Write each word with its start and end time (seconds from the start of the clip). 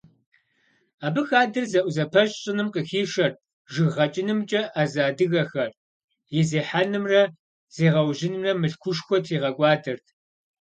Абы 1.05 1.21
хадэр 1.29 1.65
зэӀузэпэщ 1.71 2.31
щӀыным 2.41 2.69
къыхишэрт 2.73 3.37
жыг 3.73 3.89
гъэкӀынымкӀэ 3.95 4.61
Ӏэзэ 4.73 5.01
адыгэхэр, 5.09 5.69
и 6.39 6.41
зехьэнымрэ 6.49 7.21
зегъэужьынымрэ 7.75 8.51
мылъкушхуэ 8.61 9.17
тригъэкӀуадэрт. 9.23 10.05